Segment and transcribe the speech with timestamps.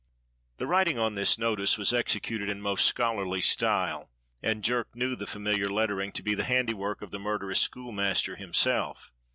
[0.57, 4.09] The writing on this notice was executed in most scholarly style,
[4.41, 9.11] and Jerk knew the familiar lettering to be the handiwork of the murderous schoolmaster himself.